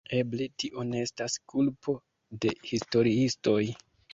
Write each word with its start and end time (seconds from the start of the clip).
Eble 0.19 0.45
tio 0.61 0.85
ne 0.93 1.01
estas 1.09 1.35
kulpo 1.53 1.97
de 2.47 2.55
historiistoj. 2.71 3.63